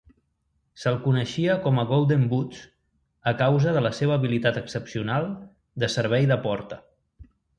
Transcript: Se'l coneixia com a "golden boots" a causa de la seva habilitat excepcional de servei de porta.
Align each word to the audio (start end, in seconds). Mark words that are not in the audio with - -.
Se'l 0.83 0.95
coneixia 1.01 1.57
com 1.65 1.81
a 1.81 1.83
"golden 1.91 2.23
boots" 2.31 2.63
a 3.33 3.35
causa 3.43 3.75
de 3.77 3.85
la 3.87 3.93
seva 3.99 4.15
habilitat 4.19 4.59
excepcional 4.63 5.31
de 5.85 5.93
servei 5.97 6.29
de 6.35 6.39
porta. 6.47 6.83